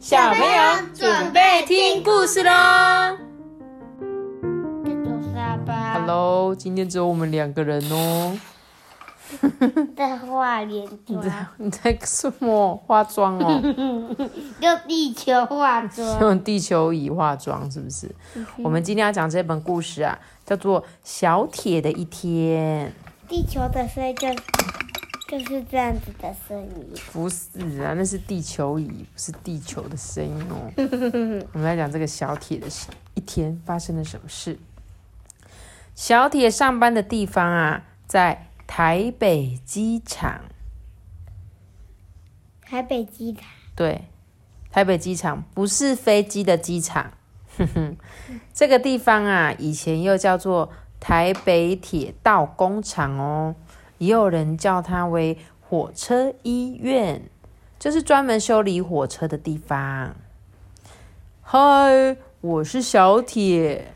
[0.00, 0.48] 小朋友
[0.94, 2.50] 准备听故事喽
[5.92, 8.34] ！Hello，今天只有我们两个人哦。
[9.94, 13.60] 在画脸你妆，在 你在什么化妆哦？
[14.60, 16.20] 用地球化妆。
[16.20, 18.10] 用地球仪化妆是不是？
[18.64, 22.90] 我们今天要讲这本故事啊，叫做《小铁的一天
[23.28, 24.28] 地球的声音就
[25.30, 26.92] 就是这样子的声音。》。
[27.12, 30.72] 不是啊，那是地球仪，不是地球的声音哦。
[31.54, 32.66] 我们来讲这个小铁的
[33.14, 34.58] 一天发生了什么事。
[35.94, 40.40] 小铁上班的地方啊，在台北机场。
[42.62, 43.44] 台北机场，
[43.76, 44.06] 对，
[44.72, 47.12] 台北机场不是飞机的机场，
[47.56, 47.96] 哼哼，
[48.52, 50.70] 这个地方啊，以前又叫做
[51.00, 53.56] 台北铁道工厂哦，
[54.00, 57.20] 也有人叫它为火车医院，
[57.78, 60.16] 就是专门修理火车的地方。
[61.42, 63.92] 嗨，我是小铁，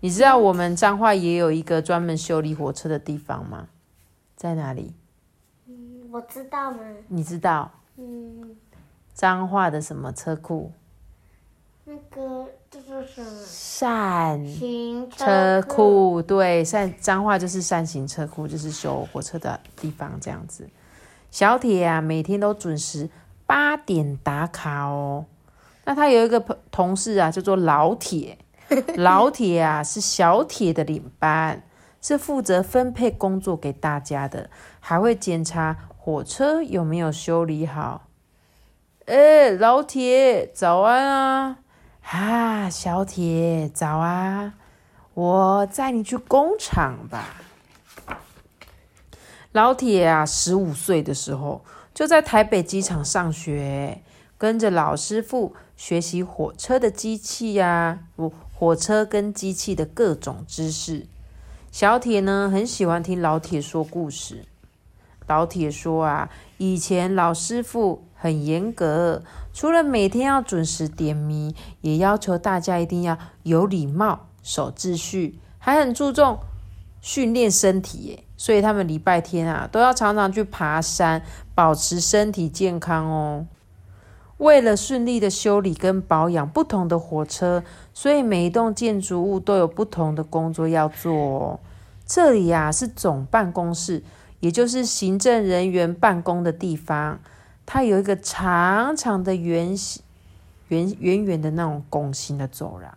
[0.00, 3.68] 你知道我们彰化也有一个专门修理火车的地方吗？
[4.34, 4.92] 在哪里？
[5.68, 6.78] 嗯，我知道吗？
[7.06, 8.56] 你知道嗯，
[9.14, 10.72] 彰化的什么车库？
[13.46, 15.62] 善行车。
[15.62, 20.68] 库，对，善脏话就是善行车库，就是修火车的地方这样子。
[21.30, 23.10] 小铁啊，每天都准时
[23.46, 25.26] 八点打卡哦。
[25.84, 28.38] 那他有一个朋同事啊，叫做老铁。
[28.96, 31.62] 老铁啊，是小铁的领班，
[32.00, 34.48] 是负责分配工作给大家的，
[34.80, 38.08] 还会检查火车有没有修理好。
[39.04, 41.58] 哎，老铁，早安啊！
[42.10, 44.54] 啊，小铁，早啊！
[45.14, 47.42] 我载你去工厂吧。
[49.52, 54.02] 老铁啊，十五岁的时候就在台北机场上学，
[54.36, 61.06] 跟着老师傅学习火车的机器呀、不，火车跟机器的各种知识。
[61.72, 64.44] 小铁呢，很喜欢听老铁说故事。
[65.26, 69.20] 老铁说啊，以前老师傅很严格，
[69.52, 76.38] 除了每天要准时点名，也要求大家一定要有礼貌、守秩序，还很注重
[77.02, 78.24] 训练身体耶。
[78.38, 81.20] 所以他们礼拜天啊，都要常常去爬山，
[81.54, 83.46] 保持身体健康哦。
[84.38, 87.62] 为了顺利的修理跟保养不同的火车，
[87.92, 91.60] 所以每一栋建筑物都有不同的工作要做哦。
[92.06, 94.02] 这里呀、是总办公室，
[94.40, 97.20] 也就是行政人员办公的地方。
[97.66, 100.02] 它有一个长长的圆形、
[100.68, 102.96] 圆圆圆的那种拱形的走廊。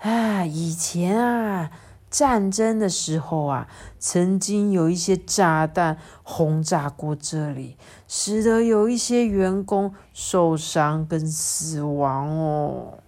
[0.00, 1.70] 啊，以前啊，
[2.10, 7.76] 战争的时候啊，曾经有一些炸弹轰炸过这里，
[8.06, 12.98] 使得有一些员工受伤跟死亡哦。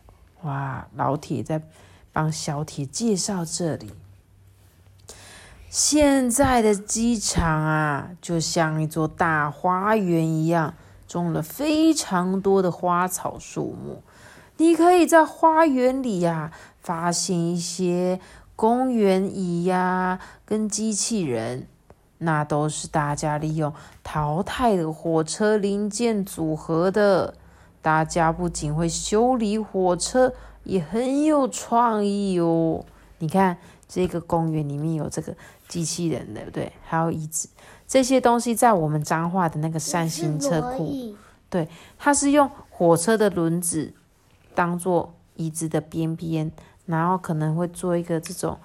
[0.43, 1.61] 哇，老铁在
[2.13, 3.93] 帮小铁介绍这里。
[5.79, 10.73] 现在的机场啊，就像一座大花园一样，
[11.07, 14.03] 种了非常多的花草树木。
[14.57, 16.51] 你可以在花园里呀、
[16.81, 18.19] 发现一些
[18.57, 21.67] 公园椅呀、跟机器人，
[22.17, 23.71] 那都是大家利用
[24.03, 27.35] 淘汰的火车零件组合的。
[27.83, 30.33] 大家不仅会修理火车，
[30.65, 32.87] 也很有创意哦。
[33.19, 33.57] 你看
[33.89, 35.35] 这个公园里面有这个
[35.69, 36.73] 机器人，对不对？
[36.83, 37.49] 还有椅子，
[37.87, 41.15] 这些东西在我们彰化的那个扇形车库，
[41.49, 43.93] 对它是用火车的轮子
[44.55, 46.51] 当做椅子的边边，
[46.87, 48.59] 然后可能会做一个这种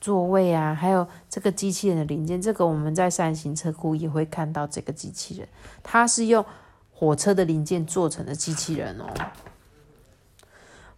[0.00, 2.40] 座位啊，还有这个机器人的零件。
[2.40, 5.48] 这个我们在扇形车库也会看到这个机器人，
[5.82, 6.44] 它是用
[6.92, 9.06] 火车的零件做成的机器人哦。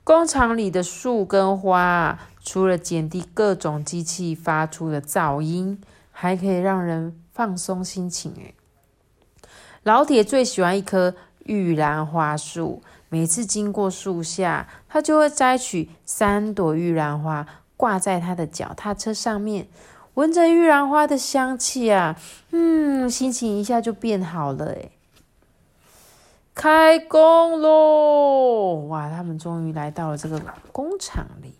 [0.06, 5.81] 工厂里的树跟花，除了减低各种机器发出的噪音，
[6.12, 8.33] 还可以让人放松心情。
[8.37, 8.55] 诶，
[9.83, 11.16] 老铁最喜欢一棵
[11.47, 17.45] 玉兰花树，每次经过树下，他就会摘取三朵玉兰花，
[17.77, 19.66] 挂在他的脚踏车上面，
[20.15, 22.15] 闻着玉兰花的香气啊，
[22.53, 24.66] 嗯，心情一下就变好了。
[24.66, 24.92] 诶，
[26.56, 28.86] 开工喽！
[28.88, 30.41] 哇，他们终于来到了这个
[30.72, 31.53] 工厂里。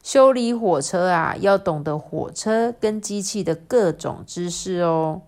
[0.00, 5.22] 修理火车啊，要懂得火车跟机器的各种知识哦。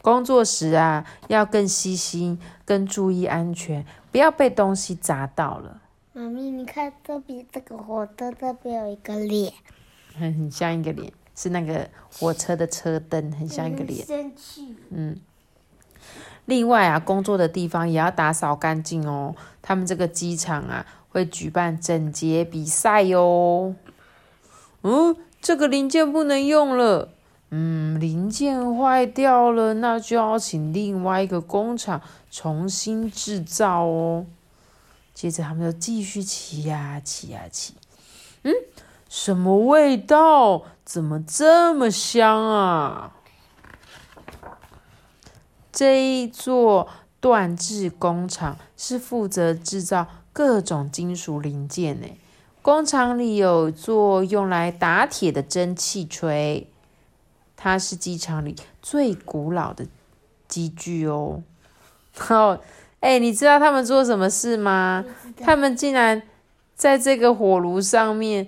[0.00, 5.80] 工作时啊，要更细心，更注意安全，不要被东西砸到了。
[6.12, 9.52] 妈咪，你看这边这个火车这边有一个脸，
[10.16, 14.06] 很 很像一个脸，是那个火车的车灯，很像一个脸。
[14.06, 14.76] 生气。
[14.90, 15.18] 嗯，
[16.46, 19.34] 另外啊，工作的地方也要打扫干净哦。
[19.62, 23.74] 他们这个机场啊，会举办整洁比赛哟。
[24.82, 27.08] 嗯，这个零件不能用了。
[27.50, 32.00] 嗯，零件坏掉了，那就要请另外一个工厂
[32.30, 34.26] 重新制造哦。
[35.14, 37.74] 接着他们就继续骑呀骑呀骑。
[38.42, 38.52] 嗯，
[39.08, 40.64] 什么味道？
[40.84, 43.12] 怎么这么香啊？
[45.74, 46.88] 这一座
[47.20, 52.06] 锻制工厂是负责制造各种金属零件呢。
[52.62, 56.68] 工厂里有座用来打铁的蒸汽锤。
[57.56, 59.86] 它是机场里最古老的
[60.46, 61.42] 机具哦。
[62.28, 62.60] 哦，
[63.00, 65.04] 哎，你知道他们做什么事吗？
[65.38, 66.22] 他们竟然
[66.76, 68.46] 在这个火炉上面，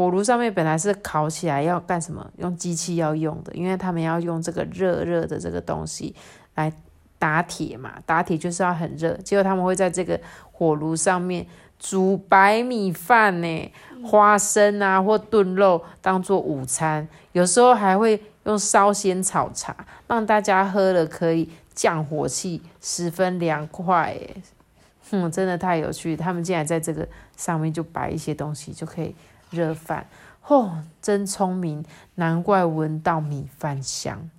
[0.00, 2.26] 火炉上面本来是烤起来要干什么？
[2.38, 6.16] 用机器要用的，因为他们要用这个热热的这个东西
[6.54, 6.72] 来
[7.18, 7.92] 打铁嘛。
[8.06, 10.18] 打铁就是要很热，结果他们会在这个
[10.52, 11.46] 火炉上面
[11.78, 13.72] 煮白米饭呢。
[14.02, 19.76] 花生啊，或炖肉当做午餐，有时候还会用烧仙草茶，
[20.06, 24.16] 让大家喝了可以降火气，十分凉快。
[24.18, 24.42] 哎，
[25.10, 27.06] 哼，真的太有趣，他们竟然在这个
[27.36, 29.14] 上面就摆一些东西，就可以
[29.50, 30.08] 热饭。
[30.46, 34.30] 哦，真聪明，难怪闻到米饭香。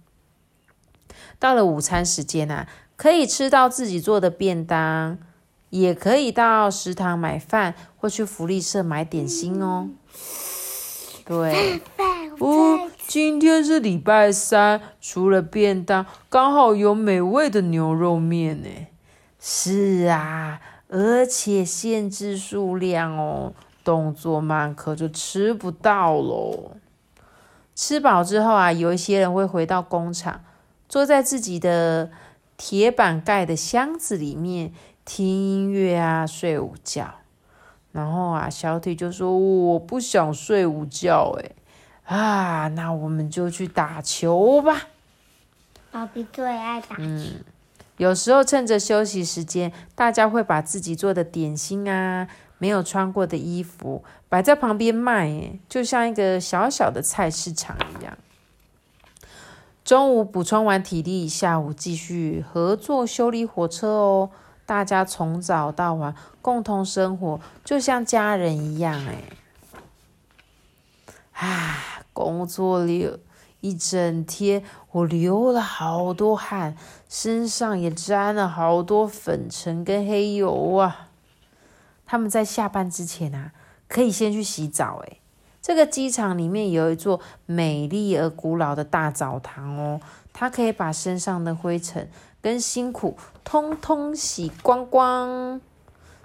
[1.38, 5.18] 到了午餐时间啊，可以吃到自己做的便当。
[5.70, 9.88] 也可以到食堂买饭，或去福利社买点心哦。
[11.24, 11.82] 对，
[12.40, 18.68] 哦，今天是礼拜三，除了便当，刚好有美味的牛肉面呢。
[19.40, 20.60] 是啊，
[20.90, 26.72] 而且限制数量哦，动作慢可就吃不到喽。
[27.76, 30.44] 吃饱之后啊，有一些人会回到工厂，
[30.90, 32.12] 坐在自己的
[32.58, 34.74] 铁板盖的箱子里面。
[35.04, 37.16] 听音乐啊，睡午觉，
[37.92, 44.90] 然后啊，小腿就说：“我不想睡午觉，哎，啊，那我们就去打球吧。”
[45.92, 47.02] 宝贝最爱打球。
[47.02, 47.44] 嗯，
[47.98, 52.28] 有时候趁着休息时间，大家会把自己做的点心啊，
[52.62, 58.16] 没有穿过的衣服摆在旁边卖，哎，就像一个小小的菜市场一样。
[59.84, 64.30] 中午补充完体力，下午继续合作修理火车哦。
[64.68, 68.94] 大家从早到晚共同生活，就像家人一样。
[69.08, 69.24] 哎，
[71.48, 73.20] 啊，工作了
[73.62, 76.78] 一整天，我流了好多汗，
[77.10, 81.08] 身上也沾了好多粉尘跟黑油啊。
[82.12, 83.54] 他们在下班之前啊，
[83.88, 85.02] 可以先去洗澡。
[85.08, 85.20] 哎，
[85.62, 90.02] 这个机场里面有一座美丽而古老的大澡堂哦，
[90.34, 92.10] 它可以把身上的灰尘。
[92.42, 95.62] 跟辛苦通通洗光光。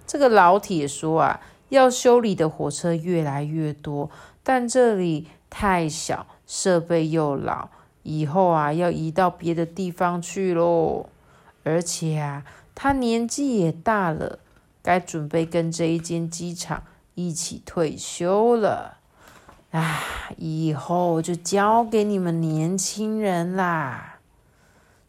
[0.09, 4.11] 这个老铁说啊，要修理的火车越来越多，
[4.43, 7.69] 但这里太小，设备又老，
[8.03, 11.06] 以后啊要移到别的地方去喽。
[11.62, 12.43] 而且啊，
[12.75, 14.41] 他年纪也大了，
[14.87, 16.85] 该准备跟这一间机场
[17.17, 18.99] 一起退休了。
[19.73, 20.00] 啊，
[20.37, 24.21] 以后就交给你们年轻人啦。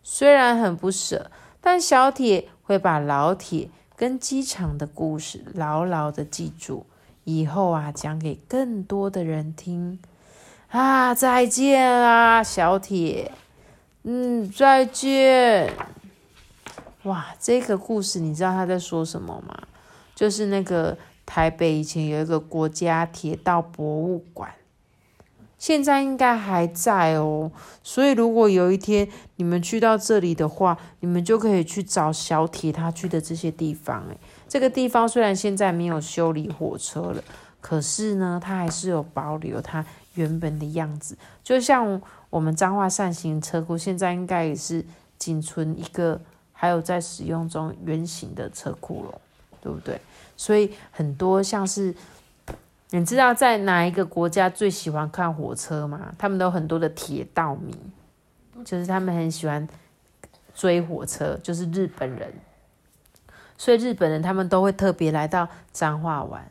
[0.01, 1.29] 虽然很不舍，
[1.61, 6.87] 但小铁会把老铁跟机场的故事牢牢的记住，
[7.23, 9.99] 以后啊讲给更多的人听。
[10.69, 13.31] 啊，再见啊，小铁。
[14.03, 15.71] 嗯，再见。
[17.07, 19.57] 哇，这个故事你知道他在说什么吗？
[20.13, 24.51] 就是那个台北以前有一个国家铁道博物馆。
[25.57, 34.03] 现在应该还在哦，所以如果有一天你们去到这里的话，你们就可以去找小铁他去的这些地方。
[34.09, 37.23] 诶，这个地方虽然现在没有修理火车了，
[37.59, 39.83] 可是呢，它还是有保留它
[40.13, 41.17] 原本的样子。
[41.43, 41.99] 就像
[42.29, 44.85] 我们彰化善行车库，现在应该也是
[45.17, 46.21] 仅存一个
[46.59, 49.21] 还有在使用中圆形的车库了，
[49.61, 50.01] 对不对？
[50.35, 51.95] 所以很多像是。
[52.91, 56.13] 你知道在哪一个国家最喜欢看火车吗？
[56.17, 57.75] 他们都很多的铁道迷，
[58.63, 59.67] 就是他们很喜欢
[60.55, 62.33] 追火车，就是日本人。
[63.57, 66.49] 所以日本人他们都会特别来到彰化玩，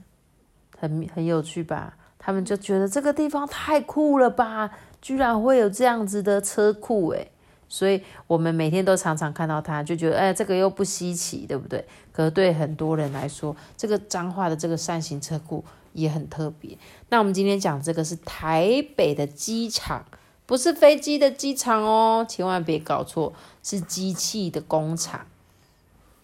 [0.78, 1.96] 很很有趣吧？
[2.18, 4.70] 他们就觉得这个地方太酷了吧，
[5.00, 7.30] 居然会有这样子的车库诶。
[7.68, 11.84] 所以我们每天都常常看到它，就觉得哎，这个又不稀奇，对不对？
[12.12, 15.64] 可是对很多人来说，这个彰化的这个扇形车库。
[15.96, 16.76] 也很特别。
[17.08, 20.04] 那我们今天讲这个是台北的机场，
[20.44, 23.32] 不是飞机的机场哦，千万别搞错。
[23.62, 25.24] 是机器的工厂，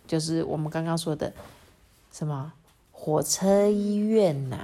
[0.06, 1.32] 就是我们刚刚说的
[2.12, 2.52] 什么
[2.90, 4.58] 火车医院呐、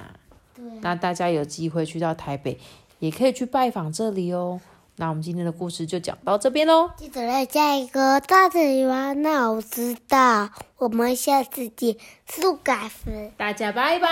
[0.55, 2.59] 对，那大家有机会去到台北，
[2.99, 4.61] 也可以去拜访这里哦。
[4.99, 6.91] 那我们今天的故事就讲到这边喽。
[6.97, 10.51] 记得来加一个大嘴巴，那我知道。
[10.77, 13.33] 我们下次见，速改分。
[13.37, 14.09] 大家拜拜。